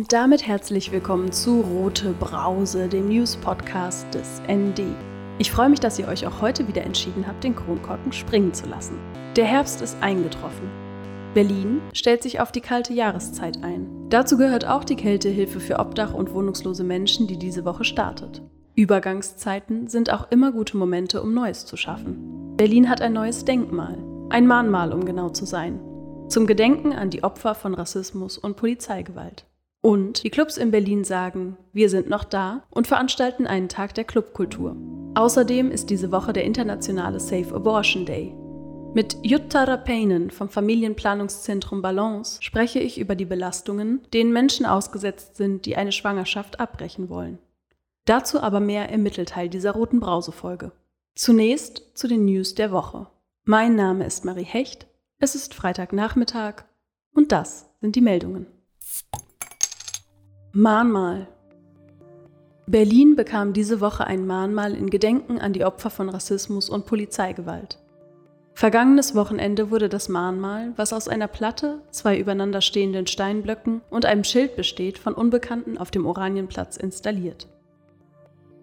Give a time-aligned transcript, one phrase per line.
[0.00, 4.80] Und damit herzlich willkommen zu Rote Brause, dem News-Podcast des ND.
[5.38, 8.66] Ich freue mich, dass ihr euch auch heute wieder entschieden habt, den Kronkorken springen zu
[8.66, 8.98] lassen.
[9.36, 10.70] Der Herbst ist eingetroffen.
[11.34, 14.06] Berlin stellt sich auf die kalte Jahreszeit ein.
[14.08, 18.40] Dazu gehört auch die Kältehilfe für Obdach- und wohnungslose Menschen, die diese Woche startet.
[18.76, 22.56] Übergangszeiten sind auch immer gute Momente, um Neues zu schaffen.
[22.56, 23.98] Berlin hat ein neues Denkmal,
[24.30, 25.78] ein Mahnmal, um genau zu sein,
[26.28, 29.44] zum Gedenken an die Opfer von Rassismus und Polizeigewalt.
[29.82, 34.04] Und die Clubs in Berlin sagen, wir sind noch da und veranstalten einen Tag der
[34.04, 34.76] Clubkultur.
[35.14, 38.34] Außerdem ist diese Woche der internationale Safe Abortion Day.
[38.92, 45.64] Mit Jutta Rapainen vom Familienplanungszentrum Balance spreche ich über die Belastungen, denen Menschen ausgesetzt sind,
[45.64, 47.38] die eine Schwangerschaft abbrechen wollen.
[48.04, 50.72] Dazu aber mehr im Mittelteil dieser roten Brause-Folge.
[51.14, 53.06] Zunächst zu den News der Woche.
[53.44, 54.86] Mein Name ist Marie Hecht,
[55.18, 56.64] es ist Freitagnachmittag
[57.14, 58.46] und das sind die Meldungen.
[60.52, 61.28] Mahnmal.
[62.66, 67.78] Berlin bekam diese Woche ein Mahnmal in Gedenken an die Opfer von Rassismus und Polizeigewalt.
[68.54, 74.24] Vergangenes Wochenende wurde das Mahnmal, was aus einer Platte, zwei übereinander stehenden Steinblöcken und einem
[74.24, 77.46] Schild besteht, von Unbekannten auf dem Oranienplatz installiert.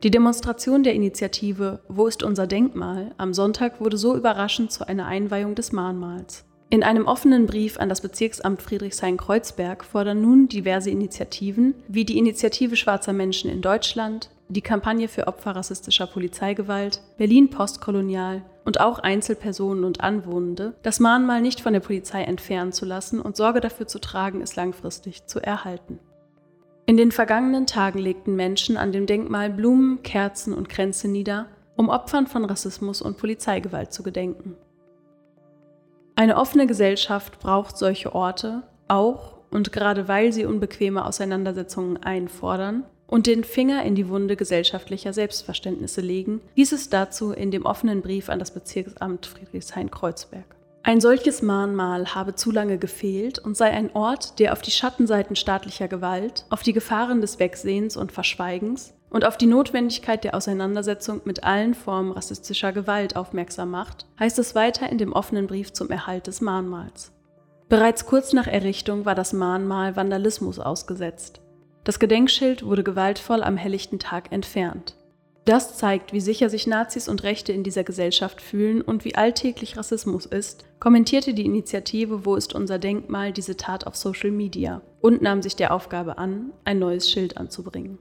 [0.04, 5.06] Die Demonstration der Initiative Wo ist unser Denkmal am Sonntag wurde so überraschend zu einer
[5.06, 6.44] Einweihung des Mahnmals.
[6.70, 12.76] In einem offenen Brief an das Bezirksamt Friedrichshain-Kreuzberg fordern nun diverse Initiativen wie die Initiative
[12.76, 19.86] Schwarzer Menschen in Deutschland, die Kampagne für Opfer rassistischer Polizeigewalt, Berlin Postkolonial und auch Einzelpersonen
[19.86, 24.00] und Anwohnende, das Mahnmal nicht von der Polizei entfernen zu lassen und Sorge dafür zu
[24.00, 26.00] tragen, es langfristig zu erhalten.
[26.86, 31.88] In den vergangenen Tagen legten Menschen an dem Denkmal Blumen, Kerzen und Kränze nieder, um
[31.88, 34.58] Opfern von Rassismus und Polizeigewalt zu gedenken.
[36.20, 43.28] Eine offene Gesellschaft braucht solche Orte, auch und gerade weil sie unbequeme Auseinandersetzungen einfordern und
[43.28, 48.30] den Finger in die Wunde gesellschaftlicher Selbstverständnisse legen, hieß es dazu in dem offenen Brief
[48.30, 50.56] an das Bezirksamt Friedrichshain-Kreuzberg.
[50.82, 55.36] Ein solches Mahnmal habe zu lange gefehlt und sei ein Ort, der auf die Schattenseiten
[55.36, 61.22] staatlicher Gewalt, auf die Gefahren des Wegsehens und Verschweigens und auf die Notwendigkeit der Auseinandersetzung
[61.26, 65.90] mit allen Formen rassistischer Gewalt aufmerksam macht, heißt es weiter in dem offenen Brief zum
[65.90, 67.12] Erhalt des Mahnmals.
[67.70, 71.42] Bereits kurz nach Errichtung war das Mahnmal Vandalismus ausgesetzt.
[71.84, 74.95] Das Gedenkschild wurde gewaltvoll am helllichten Tag entfernt.
[75.48, 79.78] Das zeigt, wie sicher sich Nazis und Rechte in dieser Gesellschaft fühlen und wie alltäglich
[79.78, 85.22] Rassismus ist, kommentierte die Initiative Wo ist unser Denkmal diese Tat auf Social Media und
[85.22, 87.98] nahm sich der Aufgabe an, ein neues Schild anzubringen.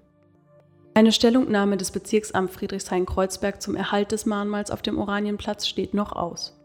[0.97, 6.59] Eine Stellungnahme des Bezirksamts Friedrichshain-Kreuzberg zum Erhalt des Mahnmals auf dem Oranienplatz steht noch aus.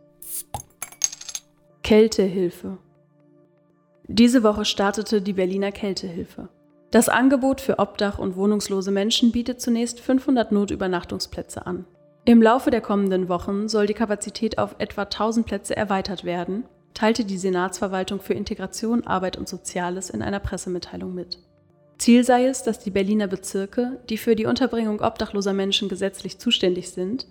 [1.84, 2.78] Kältehilfe.
[4.08, 6.48] Diese Woche startete die Berliner Kältehilfe.
[6.92, 11.84] Das Angebot für Obdach- und wohnungslose Menschen bietet zunächst 500 Notübernachtungsplätze an.
[12.24, 16.64] Im Laufe der kommenden Wochen soll die Kapazität auf etwa 1000 Plätze erweitert werden,
[16.94, 21.38] teilte die Senatsverwaltung für Integration, Arbeit und Soziales in einer Pressemitteilung mit.
[22.02, 26.90] Ziel sei es, dass die Berliner Bezirke, die für die Unterbringung obdachloser Menschen gesetzlich zuständig
[26.90, 27.28] sind,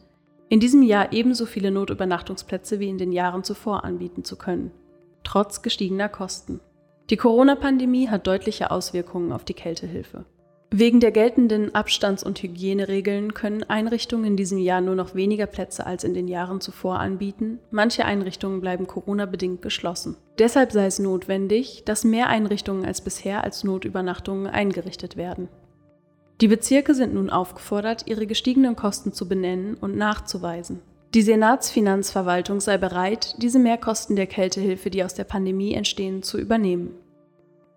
[0.49, 4.71] in diesem Jahr ebenso viele Notübernachtungsplätze wie in den Jahren zuvor anbieten zu können,
[5.25, 6.61] trotz gestiegener Kosten.
[7.11, 10.25] Die Corona-Pandemie hat deutliche Auswirkungen auf die Kältehilfe.
[10.73, 15.85] Wegen der geltenden Abstands- und Hygieneregeln können Einrichtungen in diesem Jahr nur noch weniger Plätze
[15.85, 17.59] als in den Jahren zuvor anbieten.
[17.73, 20.17] Manche Einrichtungen bleiben Corona-bedingt geschlossen.
[20.39, 25.49] Deshalb sei es notwendig, dass mehr Einrichtungen als bisher als Notübernachtungen eingerichtet werden.
[26.41, 30.81] Die Bezirke sind nun aufgefordert, ihre gestiegenen Kosten zu benennen und nachzuweisen.
[31.15, 36.95] Die Senatsfinanzverwaltung sei bereit, diese Mehrkosten der Kältehilfe, die aus der Pandemie entstehen, zu übernehmen.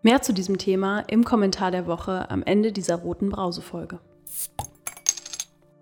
[0.05, 3.99] Mehr zu diesem Thema im Kommentar der Woche am Ende dieser roten Brausefolge.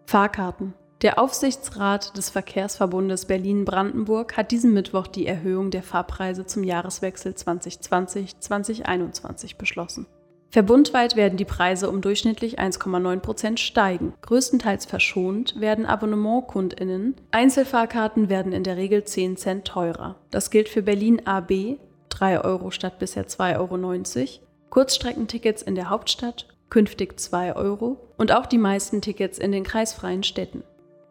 [0.06, 0.76] Fahrkarten.
[1.02, 9.58] Der Aufsichtsrat des Verkehrsverbundes Berlin-Brandenburg hat diesen Mittwoch die Erhöhung der Fahrpreise zum Jahreswechsel 2020-2021
[9.58, 10.06] beschlossen.
[10.52, 14.14] Verbundweit werden die Preise um durchschnittlich 1,9 Prozent steigen.
[14.22, 17.16] Größtenteils verschont werden AbonnementkundInnen.
[17.32, 20.18] Einzelfahrkarten werden in der Regel 10 Cent teurer.
[20.30, 21.80] Das gilt für Berlin AB,
[22.22, 28.46] 3 Euro statt bisher 2,90 Euro, Kurzstreckentickets in der Hauptstadt künftig 2 Euro und auch
[28.46, 30.64] die meisten Tickets in den kreisfreien Städten.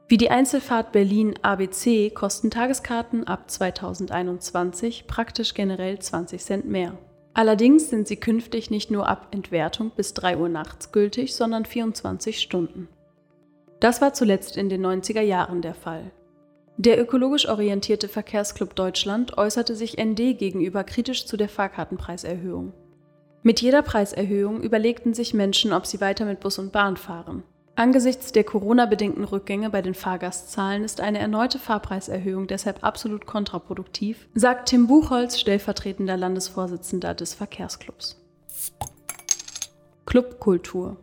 [0.06, 6.92] Wie die Einzelfahrt Berlin ABC kosten Tageskarten ab 2021 praktisch generell 20 Cent mehr.
[7.34, 12.40] Allerdings sind sie künftig nicht nur ab Entwertung bis 3 Uhr nachts gültig, sondern 24
[12.40, 12.88] Stunden.
[13.80, 16.12] Das war zuletzt in den 90er Jahren der Fall.
[16.80, 22.72] Der ökologisch orientierte Verkehrsclub Deutschland äußerte sich ND gegenüber kritisch zu der Fahrkartenpreiserhöhung.
[23.42, 27.42] Mit jeder Preiserhöhung überlegten sich Menschen, ob sie weiter mit Bus und Bahn fahren.
[27.76, 34.70] Angesichts der Corona-bedingten Rückgänge bei den Fahrgastzahlen ist eine erneute Fahrpreiserhöhung deshalb absolut kontraproduktiv, sagt
[34.70, 38.16] Tim Buchholz, stellvertretender Landesvorsitzender des Verkehrsclubs.
[40.06, 40.96] Clubkultur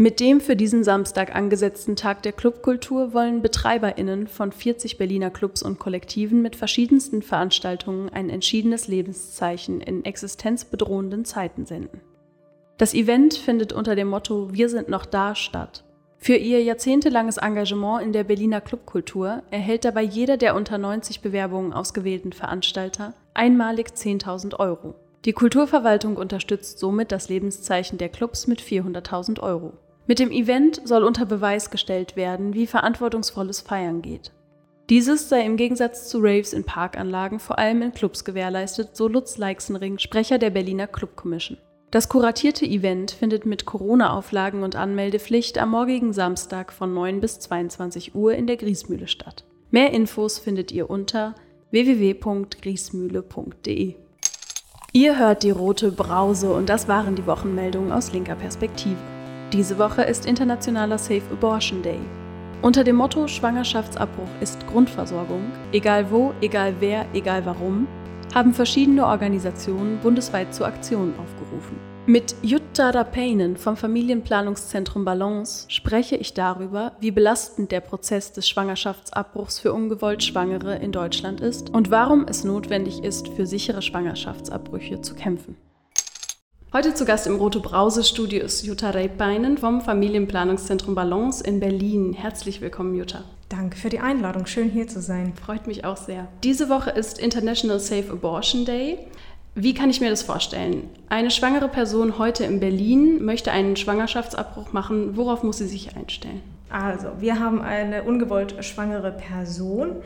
[0.00, 5.60] mit dem für diesen Samstag angesetzten Tag der Clubkultur wollen BetreiberInnen von 40 Berliner Clubs
[5.60, 12.00] und Kollektiven mit verschiedensten Veranstaltungen ein entschiedenes Lebenszeichen in existenzbedrohenden Zeiten senden.
[12.76, 15.82] Das Event findet unter dem Motto Wir sind noch da statt.
[16.16, 21.72] Für ihr jahrzehntelanges Engagement in der Berliner Clubkultur erhält dabei jeder der unter 90 Bewerbungen
[21.72, 24.94] ausgewählten Veranstalter einmalig 10.000 Euro.
[25.24, 29.72] Die Kulturverwaltung unterstützt somit das Lebenszeichen der Clubs mit 400.000 Euro.
[30.08, 34.32] Mit dem Event soll unter Beweis gestellt werden, wie verantwortungsvolles Feiern geht.
[34.88, 39.36] Dieses sei im Gegensatz zu Raves in Parkanlagen vor allem in Clubs gewährleistet, so Lutz
[39.36, 41.58] Leixenring, Sprecher der Berliner Club Commission.
[41.90, 48.14] Das kuratierte Event findet mit Corona-Auflagen und Anmeldepflicht am morgigen Samstag von 9 bis 22
[48.14, 49.44] Uhr in der Griesmühle statt.
[49.70, 51.34] Mehr Infos findet ihr unter
[51.70, 53.94] www.griesmühle.de.
[54.94, 58.96] Ihr hört die rote Brause und das waren die Wochenmeldungen aus linker Perspektive.
[59.52, 61.98] Diese Woche ist internationaler Safe Abortion Day.
[62.60, 65.42] Unter dem Motto Schwangerschaftsabbruch ist Grundversorgung,
[65.72, 67.88] egal wo, egal wer, egal warum,
[68.34, 71.78] haben verschiedene Organisationen bundesweit zu Aktionen aufgerufen.
[72.04, 79.60] Mit Jutta Rapeinen vom Familienplanungszentrum Balance spreche ich darüber, wie belastend der Prozess des Schwangerschaftsabbruchs
[79.60, 85.14] für ungewollt Schwangere in Deutschland ist und warum es notwendig ist, für sichere Schwangerschaftsabbrüche zu
[85.14, 85.56] kämpfen.
[86.70, 92.12] Heute zu Gast im Rote Brause Studio ist Jutta Rebbeinen vom Familienplanungszentrum Balance in Berlin.
[92.12, 93.24] Herzlich willkommen, Jutta.
[93.48, 94.44] Danke für die Einladung.
[94.44, 95.32] Schön hier zu sein.
[95.34, 96.28] Freut mich auch sehr.
[96.44, 98.98] Diese Woche ist International Safe Abortion Day.
[99.54, 100.90] Wie kann ich mir das vorstellen?
[101.08, 105.16] Eine schwangere Person heute in Berlin möchte einen Schwangerschaftsabbruch machen.
[105.16, 106.42] Worauf muss sie sich einstellen?
[106.68, 110.02] Also, wir haben eine ungewollt schwangere Person.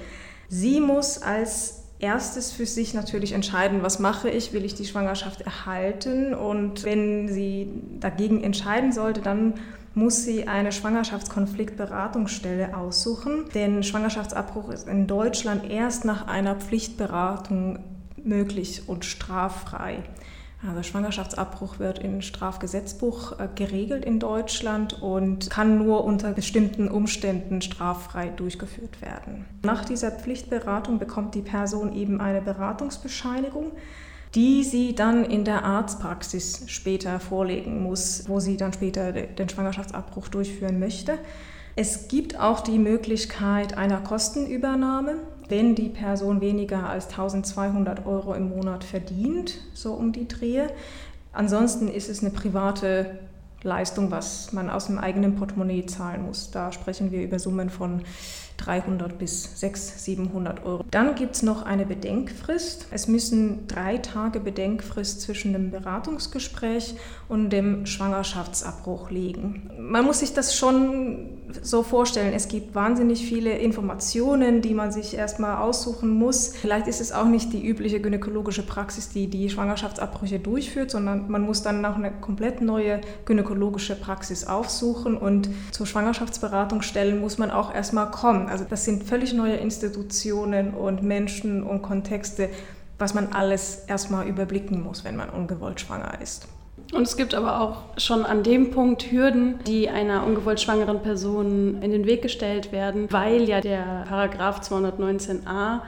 [0.49, 5.41] Sie muss als erstes für sich natürlich entscheiden, was mache ich, will ich die Schwangerschaft
[5.41, 7.71] erhalten und wenn sie
[8.01, 9.55] dagegen entscheiden sollte, dann
[9.95, 17.79] muss sie eine Schwangerschaftskonfliktberatungsstelle aussuchen, denn Schwangerschaftsabbruch ist in Deutschland erst nach einer Pflichtberatung
[18.17, 20.03] möglich und straffrei.
[20.67, 27.63] Also Schwangerschaftsabbruch wird im Strafgesetzbuch äh, geregelt in Deutschland und kann nur unter bestimmten Umständen
[27.63, 29.45] straffrei durchgeführt werden.
[29.65, 33.73] Nach dieser Pflichtberatung bekommt die Person eben eine Beratungsbescheinigung,
[34.37, 40.29] die sie dann in der Arztpraxis später vorlegen muss, wo sie dann später den Schwangerschaftsabbruch
[40.29, 41.19] durchführen möchte.
[41.75, 45.17] Es gibt auch die Möglichkeit einer Kostenübernahme
[45.53, 50.71] wenn die Person weniger als 1200 Euro im Monat verdient, so um die Drehe.
[51.31, 53.19] Ansonsten ist es eine private
[53.65, 56.51] Leistung, was man aus dem eigenen Portemonnaie zahlen muss.
[56.51, 58.03] Da sprechen wir über Summen von
[58.59, 60.85] 300 bis 600, 700 Euro.
[60.91, 62.87] Dann gibt es noch eine Bedenkfrist.
[62.91, 66.95] Es müssen drei Tage Bedenkfrist zwischen dem Beratungsgespräch
[67.29, 69.71] und dem Schwangerschaftsabbruch liegen.
[69.79, 72.33] Man muss sich das schon so vorstellen.
[72.35, 76.49] Es gibt wahnsinnig viele Informationen, die man sich erstmal aussuchen muss.
[76.49, 81.43] Vielleicht ist es auch nicht die übliche gynäkologische Praxis, die die Schwangerschaftsabbrüche durchführt, sondern man
[81.43, 83.52] muss dann noch eine komplett neue gynäkologische
[83.97, 88.49] Praxis aufsuchen und zur Schwangerschaftsberatungsstellen muss man auch erstmal kommen.
[88.49, 92.49] Also das sind völlig neue Institutionen und Menschen und Kontexte,
[92.99, 96.47] was man alles erstmal überblicken muss, wenn man ungewollt schwanger ist.
[96.93, 101.81] Und es gibt aber auch schon an dem Punkt Hürden, die einer ungewollt schwangeren Person
[101.83, 105.81] in den Weg gestellt werden, weil ja der Paragraph 219a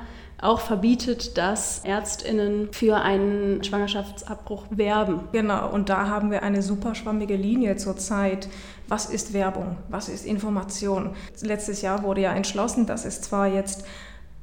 [0.45, 5.21] auch verbietet, dass Ärztinnen für einen Schwangerschaftsabbruch werben.
[5.33, 8.49] Genau, und da haben wir eine super schwammige Linie zurzeit.
[8.87, 9.77] Was ist Werbung?
[9.89, 11.11] Was ist Information?
[11.41, 13.85] Letztes Jahr wurde ja entschlossen, dass es zwar jetzt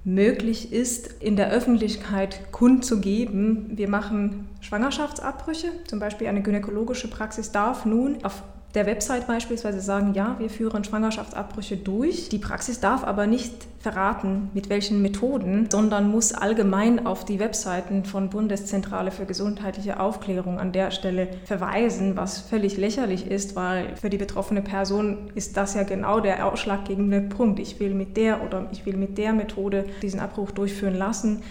[0.04, 7.86] möglich ist, in der Öffentlichkeit kundzugeben, wir machen Schwangerschaftsabbrüche, zum Beispiel eine gynäkologische Praxis darf
[7.86, 8.42] nun auf
[8.74, 12.30] der Website beispielsweise sagen, ja, wir führen Schwangerschaftsabbrüche durch.
[12.30, 18.06] Die Praxis darf aber nicht verraten, mit welchen Methoden, sondern muss allgemein auf die Webseiten
[18.06, 24.10] von Bundeszentrale für gesundheitliche Aufklärung an der Stelle verweisen, was völlig lächerlich ist, weil für
[24.10, 27.60] die betroffene Person ist das ja genau der ausschlaggebende Punkt.
[27.60, 31.42] Ich will mit der oder ich will mit der Methode diesen Abbruch durchführen lassen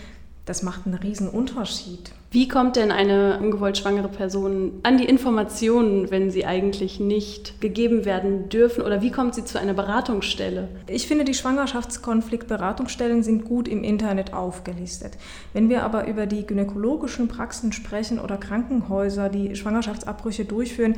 [0.47, 2.13] Das macht einen riesen Unterschied.
[2.33, 8.05] Wie kommt denn eine ungewollt schwangere Person an die Informationen, wenn sie eigentlich nicht gegeben
[8.05, 8.85] werden dürfen?
[8.85, 10.69] Oder wie kommt sie zu einer Beratungsstelle?
[10.87, 15.19] Ich finde, die Schwangerschaftskonfliktberatungsstellen sind gut im Internet aufgelistet.
[15.55, 20.95] Wenn wir aber über die gynäkologischen Praxen sprechen oder Krankenhäuser, die Schwangerschaftsabbrüche durchführen,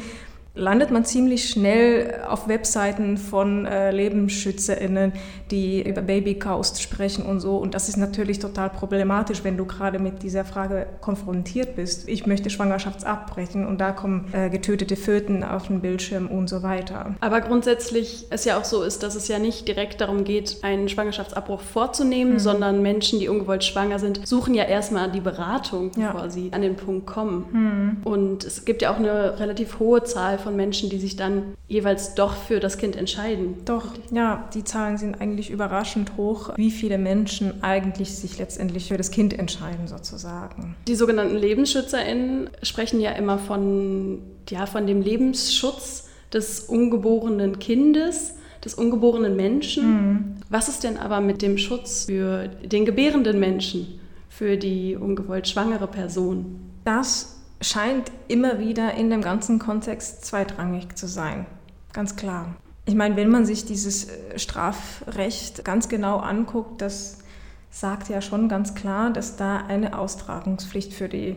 [0.54, 5.12] landet man ziemlich schnell auf Webseiten von äh, LebensschützerInnen,
[5.50, 7.56] die über Babykaust sprechen und so.
[7.56, 12.06] Und das ist natürlich total problematisch, wenn du gerade mit dieser Frage konfrontiert bist.
[12.06, 16.62] Ich möchte Schwangerschaft abbrechen und da kommen äh, getötete Föten auf den Bildschirm und so
[16.62, 17.14] weiter.
[17.21, 20.88] Aber grundsätzlich es ja auch so ist, dass es ja nicht direkt darum geht, einen
[20.90, 22.38] Schwangerschaftsabbruch vorzunehmen, mhm.
[22.38, 26.30] sondern Menschen, die ungewollt schwanger sind, suchen ja erstmal die Beratung, bevor ja.
[26.30, 27.47] sie an den Punkt kommen.
[27.52, 27.97] Mhm.
[28.04, 32.14] Und es gibt ja auch eine relativ hohe Zahl von Menschen, die sich dann jeweils
[32.14, 33.56] doch für das Kind entscheiden.
[33.64, 38.96] Doch, ja, die Zahlen sind eigentlich überraschend hoch, wie viele Menschen eigentlich sich letztendlich für
[38.96, 40.75] das Kind entscheiden sozusagen.
[40.87, 44.18] Die sogenannten LebensschützerInnen sprechen ja immer von,
[44.49, 48.34] ja, von dem Lebensschutz des ungeborenen Kindes
[48.64, 49.90] des ungeborenen Menschen.
[49.90, 50.34] Mhm.
[50.49, 55.87] Was ist denn aber mit dem Schutz für den gebärenden Menschen, für die ungewollt schwangere
[55.87, 56.61] Person?
[56.84, 61.47] Das scheint immer wieder in dem ganzen Kontext zweitrangig zu sein.
[61.92, 62.54] Ganz klar.
[62.85, 67.19] Ich meine, wenn man sich dieses äh, Strafrecht ganz genau anguckt, das
[67.71, 71.37] sagt ja schon ganz klar, dass da eine Austragungspflicht für die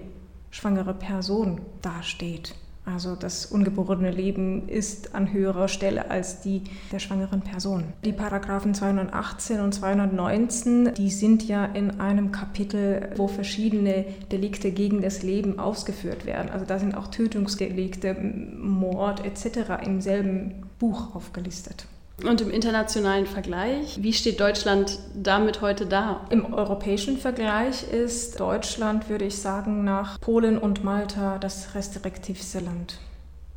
[0.49, 2.55] schwangere Person dasteht.
[2.85, 7.83] Also das ungeborene Leben ist an höherer Stelle als die der schwangeren Person.
[8.03, 15.01] Die Paragraphen 218 und 219, die sind ja in einem Kapitel, wo verschiedene Delikte gegen
[15.01, 16.49] das Leben ausgeführt werden.
[16.51, 19.83] Also da sind auch Tötungsdelikte, Mord etc.
[19.83, 21.87] im selben Buch aufgelistet.
[22.23, 26.21] Und im internationalen Vergleich, wie steht Deutschland damit heute da?
[26.29, 32.99] Im europäischen Vergleich ist Deutschland, würde ich sagen, nach Polen und Malta das restriktivste Land.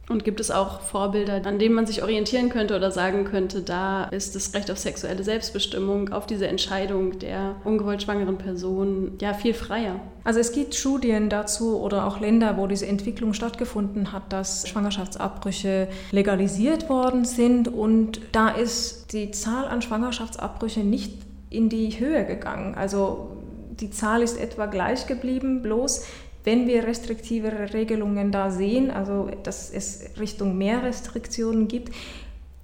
[0.09, 4.05] Und gibt es auch Vorbilder, an denen man sich orientieren könnte oder sagen könnte, da
[4.05, 9.53] ist das Recht auf sexuelle Selbstbestimmung, auf diese Entscheidung der ungewollt schwangeren Person ja viel
[9.53, 10.01] freier?
[10.25, 15.89] Also es gibt Studien dazu oder auch Länder, wo diese Entwicklung stattgefunden hat, dass Schwangerschaftsabbrüche
[16.11, 21.13] legalisiert worden sind und da ist die Zahl an Schwangerschaftsabbrüchen nicht
[21.51, 22.75] in die Höhe gegangen.
[22.75, 23.37] Also
[23.81, 26.05] die Zahl ist etwa gleich geblieben, bloß
[26.49, 31.95] wenn wir restriktivere Regelungen da sehen, also dass es Richtung mehr Restriktionen gibt,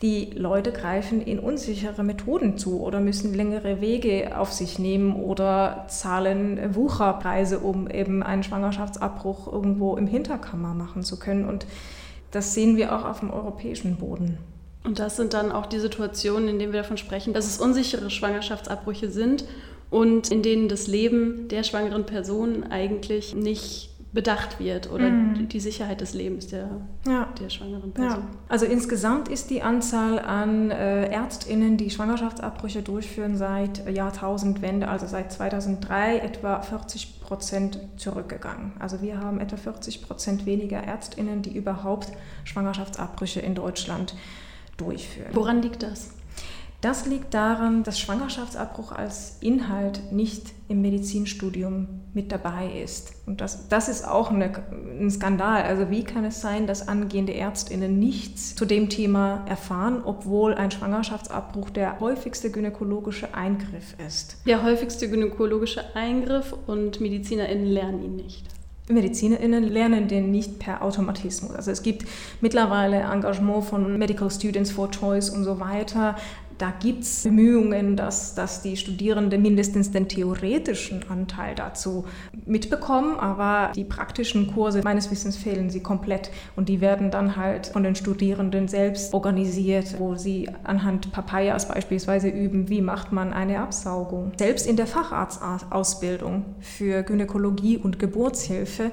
[0.00, 5.84] die Leute greifen in unsichere Methoden zu oder müssen längere Wege auf sich nehmen oder
[5.88, 11.46] zahlen Wucherpreise, um eben einen Schwangerschaftsabbruch irgendwo im Hinterkammer machen zu können.
[11.46, 11.66] Und
[12.30, 14.38] das sehen wir auch auf dem europäischen Boden.
[14.82, 18.08] Und das sind dann auch die Situationen, in denen wir davon sprechen, dass es unsichere
[18.08, 19.44] Schwangerschaftsabbrüche sind
[19.94, 25.48] und in denen das Leben der schwangeren Person eigentlich nicht bedacht wird oder mhm.
[25.48, 26.68] die Sicherheit des Lebens der,
[27.06, 27.28] ja.
[27.40, 28.22] der schwangeren Person.
[28.22, 28.28] Ja.
[28.48, 35.32] Also insgesamt ist die Anzahl an äh, Ärztinnen, die Schwangerschaftsabbrüche durchführen, seit Jahrtausendwende, also seit
[35.32, 38.72] 2003, etwa 40 Prozent zurückgegangen.
[38.80, 42.08] Also wir haben etwa 40 Prozent weniger Ärztinnen, die überhaupt
[42.42, 44.16] Schwangerschaftsabbrüche in Deutschland
[44.76, 45.30] durchführen.
[45.34, 46.10] Woran liegt das?
[46.84, 53.14] Das liegt daran, dass Schwangerschaftsabbruch als Inhalt nicht im Medizinstudium mit dabei ist.
[53.24, 54.52] Und das, das ist auch eine,
[55.00, 55.62] ein Skandal.
[55.62, 60.70] Also wie kann es sein, dass angehende Ärztinnen nichts zu dem Thema erfahren, obwohl ein
[60.70, 64.36] Schwangerschaftsabbruch der häufigste gynäkologische Eingriff ist?
[64.46, 68.44] Der häufigste gynäkologische Eingriff und Medizinerinnen lernen ihn nicht.
[68.88, 71.52] MedizinerInnen lernen den nicht per Automatismus.
[71.52, 72.04] Also es gibt
[72.42, 76.16] mittlerweile Engagement von Medical Students for Choice und so weiter,
[76.58, 82.04] da gibt es Bemühungen, dass, dass die Studierenden mindestens den theoretischen Anteil dazu
[82.46, 87.66] mitbekommen, aber die praktischen Kurse meines Wissens fehlen sie komplett und die werden dann halt
[87.68, 93.60] von den Studierenden selbst organisiert, wo sie anhand Papayas beispielsweise üben, wie macht man eine
[93.60, 94.32] Absaugung.
[94.38, 98.90] Selbst in der Facharztausbildung für Gynäkologie und Geburtshilfe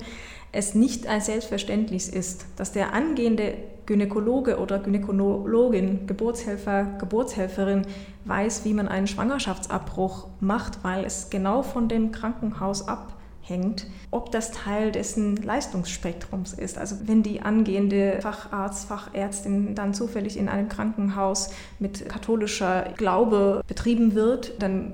[0.51, 3.53] es nicht ein Selbstverständnis ist, dass der angehende
[3.85, 7.85] Gynäkologe oder Gynäkologin, Geburtshelfer, Geburtshelferin
[8.25, 14.51] weiß, wie man einen Schwangerschaftsabbruch macht, weil es genau von dem Krankenhaus abhängt, ob das
[14.51, 16.77] Teil dessen Leistungsspektrums ist.
[16.77, 24.15] Also wenn die angehende Facharzt, Fachärztin dann zufällig in einem Krankenhaus mit katholischer Glaube betrieben
[24.15, 24.93] wird, dann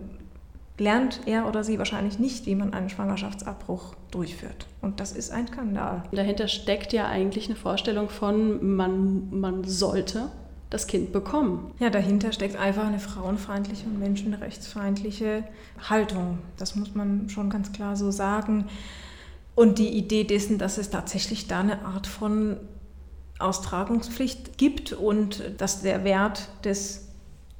[0.78, 4.68] lernt er oder sie wahrscheinlich nicht, wie man einen Schwangerschaftsabbruch durchführt.
[4.82, 6.04] Und das ist ein Skandal.
[6.12, 10.32] Dahinter steckt ja eigentlich eine Vorstellung von, man, man sollte
[10.70, 11.72] das Kind bekommen.
[11.80, 15.44] Ja, dahinter steckt einfach eine frauenfeindliche und menschenrechtsfeindliche
[15.90, 16.40] Haltung.
[16.58, 18.66] Das muss man schon ganz klar so sagen.
[19.56, 22.58] Und die Idee dessen, dass es tatsächlich da eine Art von
[23.40, 27.07] Austragungspflicht gibt und dass der Wert des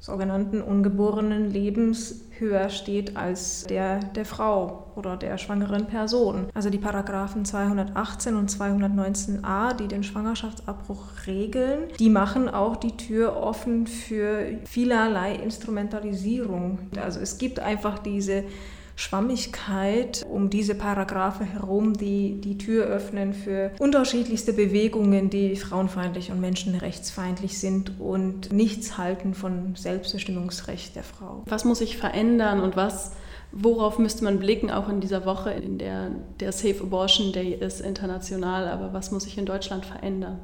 [0.00, 6.46] sogenannten ungeborenen Lebens höher steht als der der Frau oder der schwangeren Person.
[6.54, 13.36] Also die Paragraphen 218 und 219a, die den Schwangerschaftsabbruch regeln, die machen auch die Tür
[13.36, 16.78] offen für vielerlei Instrumentalisierung.
[17.02, 18.44] Also es gibt einfach diese
[18.98, 26.40] Schwammigkeit um diese Paragraphe herum, die die Tür öffnen für unterschiedlichste Bewegungen, die frauenfeindlich und
[26.40, 31.44] menschenrechtsfeindlich sind und nichts halten von Selbstbestimmungsrecht der Frau.
[31.46, 33.12] Was muss sich verändern und was
[33.50, 37.80] Worauf müsste man blicken, auch in dieser Woche, in der der Safe Abortion Day ist
[37.80, 40.38] international, aber was muss sich in Deutschland verändern?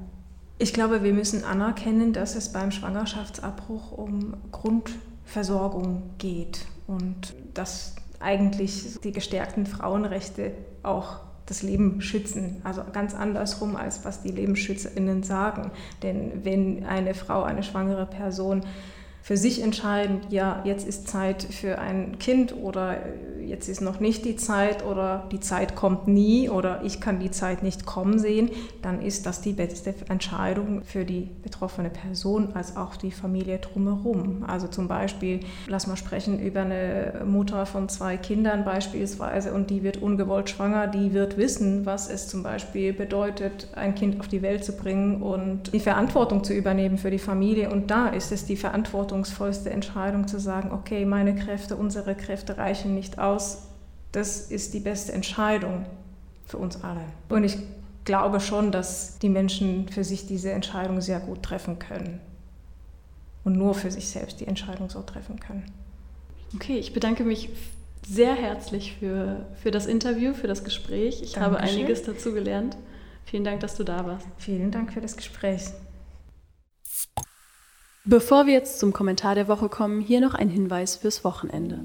[0.59, 9.01] Ich glaube, wir müssen anerkennen, dass es beim Schwangerschaftsabbruch um Grundversorgung geht und dass eigentlich
[9.03, 10.53] die gestärkten Frauenrechte
[10.83, 12.63] auch das Leben schützen.
[12.65, 15.71] Also ganz andersrum, als was die LebensschützerInnen sagen.
[16.03, 18.65] Denn wenn eine Frau, eine schwangere Person
[19.25, 22.99] für sich entscheiden, ja, jetzt ist Zeit für ein Kind oder
[23.47, 27.31] jetzt ist noch nicht die Zeit oder die Zeit kommt nie oder ich kann die
[27.31, 28.51] Zeit nicht kommen sehen,
[28.83, 34.45] dann ist das die beste Entscheidung für die betroffene Person als auch die Familie drumherum.
[34.47, 39.83] Also zum Beispiel, lass mal sprechen über eine Mutter von zwei Kindern beispielsweise und die
[39.83, 44.43] wird ungewollt schwanger, die wird wissen, was es zum Beispiel bedeutet, ein Kind auf die
[44.43, 47.71] Welt zu bringen und die Verantwortung zu übernehmen für die Familie.
[47.71, 52.59] Und da ist es die Verantwortung, verantwortungsvollste Entscheidung zu sagen, okay, meine Kräfte, unsere Kräfte
[52.59, 53.69] reichen nicht aus.
[54.13, 55.87] Das ist die beste Entscheidung
[56.47, 57.05] für uns alle.
[57.29, 57.57] Und ich
[58.05, 62.21] glaube schon, dass die Menschen für sich diese Entscheidung sehr gut treffen können.
[63.45, 65.65] Und nur für sich selbst die Entscheidung so treffen können.
[66.55, 67.51] Okay, ich bedanke mich
[68.07, 71.23] sehr herzlich für, für das Interview, für das Gespräch.
[71.23, 71.43] Ich Dankeschön.
[71.43, 72.77] habe einiges dazu gelernt.
[73.27, 74.27] Vielen Dank, dass du da warst.
[74.39, 75.63] Vielen Dank für das Gespräch.
[78.07, 81.81] Bevor wir jetzt zum Kommentar der Woche kommen, hier noch ein Hinweis fürs Wochenende.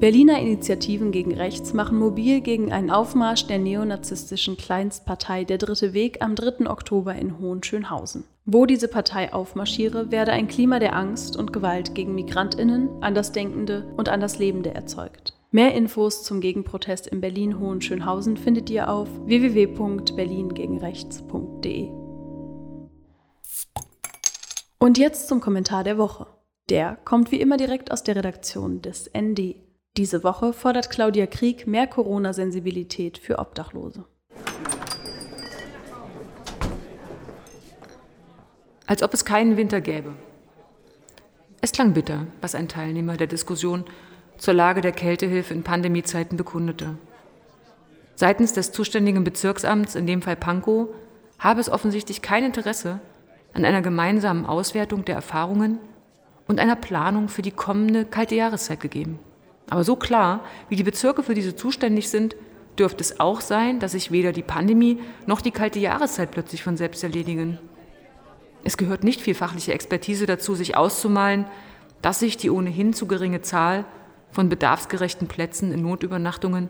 [0.00, 6.22] Berliner Initiativen gegen Rechts machen mobil gegen einen Aufmarsch der neonazistischen Kleinstpartei Der Dritte Weg
[6.22, 6.68] am 3.
[6.68, 8.24] Oktober in Hohenschönhausen.
[8.46, 14.08] Wo diese Partei aufmarschiere, werde ein Klima der Angst und Gewalt gegen Migrantinnen, Andersdenkende und
[14.08, 15.34] Anderslebende erzeugt.
[15.52, 22.07] Mehr Infos zum Gegenprotest in Berlin-Hohenschönhausen findet ihr auf www.berlingegenrechts.de.
[24.80, 26.28] Und jetzt zum Kommentar der Woche.
[26.68, 29.56] Der kommt wie immer direkt aus der Redaktion des ND.
[29.96, 34.04] Diese Woche fordert Claudia Krieg mehr Corona-Sensibilität für Obdachlose.
[38.86, 40.14] Als ob es keinen Winter gäbe.
[41.60, 43.84] Es klang bitter, was ein Teilnehmer der Diskussion
[44.36, 46.96] zur Lage der Kältehilfe in Pandemiezeiten bekundete.
[48.14, 50.88] Seitens des zuständigen Bezirksamts, in dem Fall Pankow,
[51.40, 53.00] habe es offensichtlich kein Interesse,
[53.58, 55.80] an einer gemeinsamen Auswertung der Erfahrungen
[56.46, 59.18] und einer Planung für die kommende kalte Jahreszeit gegeben.
[59.68, 62.36] Aber so klar, wie die Bezirke für diese zuständig sind,
[62.78, 66.76] dürfte es auch sein, dass sich weder die Pandemie noch die kalte Jahreszeit plötzlich von
[66.76, 67.58] selbst erledigen.
[68.62, 71.44] Es gehört nicht viel fachliche Expertise dazu, sich auszumalen,
[72.00, 73.84] dass sich die ohnehin zu geringe Zahl
[74.30, 76.68] von bedarfsgerechten Plätzen in Notübernachtungen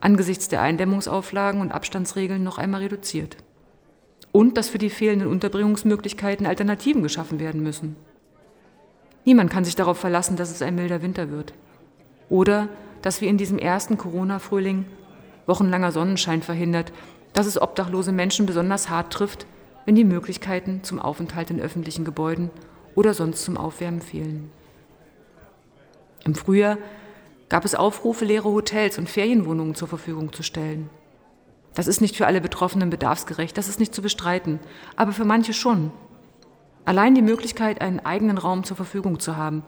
[0.00, 3.36] angesichts der Eindämmungsauflagen und Abstandsregeln noch einmal reduziert
[4.32, 7.96] und dass für die fehlenden Unterbringungsmöglichkeiten Alternativen geschaffen werden müssen.
[9.24, 11.54] Niemand kann sich darauf verlassen, dass es ein milder Winter wird.
[12.28, 12.68] Oder
[13.02, 14.86] dass wie in diesem ersten Corona-Frühling
[15.46, 16.92] wochenlanger Sonnenschein verhindert,
[17.32, 19.46] dass es obdachlose Menschen besonders hart trifft,
[19.84, 22.50] wenn die Möglichkeiten zum Aufenthalt in öffentlichen Gebäuden
[22.94, 24.50] oder sonst zum Aufwärmen fehlen.
[26.24, 26.78] Im Frühjahr
[27.48, 30.88] gab es Aufrufe, leere Hotels und Ferienwohnungen zur Verfügung zu stellen.
[31.74, 34.60] Das ist nicht für alle Betroffenen bedarfsgerecht, das ist nicht zu bestreiten,
[34.96, 35.90] aber für manche schon.
[36.84, 39.62] Allein die Möglichkeit, einen eigenen Raum zur Verfügung zu haben,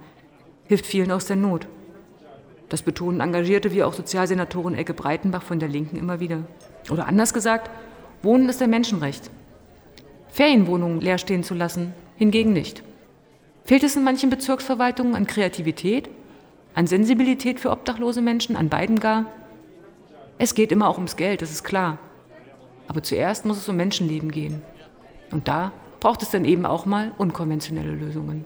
[0.66, 1.68] hilft vielen aus der Not.
[2.68, 6.44] Das betonen Engagierte wie auch Sozialsenatorin Elke Breitenbach von der Linken immer wieder.
[6.90, 7.70] Oder anders gesagt,
[8.22, 9.30] Wohnen ist ein Menschenrecht.
[10.28, 12.82] Ferienwohnungen leer stehen zu lassen, hingegen nicht.
[13.64, 16.10] Fehlt es in manchen Bezirksverwaltungen an Kreativität,
[16.74, 19.26] an Sensibilität für obdachlose Menschen, an beiden gar?
[20.38, 21.98] Es geht immer auch ums Geld, das ist klar.
[22.88, 24.62] Aber zuerst muss es um Menschenleben gehen.
[25.30, 28.44] Und da braucht es dann eben auch mal unkonventionelle Lösungen.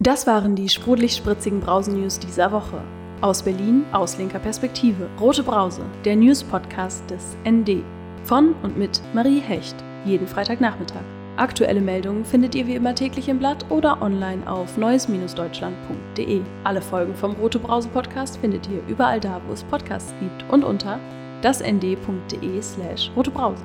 [0.00, 2.82] Das waren die sprudelig-spritzigen Brausen-News dieser Woche.
[3.20, 5.08] Aus Berlin aus linker Perspektive.
[5.20, 7.84] Rote Brause, der News-Podcast des ND.
[8.24, 9.76] Von und mit Marie Hecht.
[10.04, 11.21] Jeden Freitagnachmittag.
[11.36, 16.42] Aktuelle Meldungen findet ihr wie immer täglich im Blatt oder online auf neues-deutschland.de.
[16.64, 20.62] Alle Folgen vom Rote Brause Podcast findet ihr überall da, wo es Podcasts gibt und
[20.62, 21.00] unter
[21.40, 23.64] dasnd.de slash rotebrause.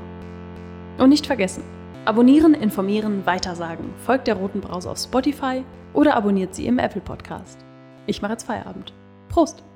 [0.98, 1.64] Und nicht vergessen,
[2.06, 3.90] abonnieren, informieren, weitersagen.
[4.06, 7.60] Folgt der Roten Brause auf Spotify oder abonniert sie im Apple Podcast.
[8.06, 8.94] Ich mache jetzt Feierabend.
[9.28, 9.67] Prost!